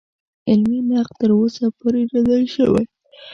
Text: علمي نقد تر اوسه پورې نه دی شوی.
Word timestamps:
علمي 0.49 0.79
نقد 0.89 1.15
تر 1.21 1.29
اوسه 1.39 1.65
پورې 1.79 2.01
نه 2.13 2.21
دی 2.27 2.43
شوی. 2.55 2.83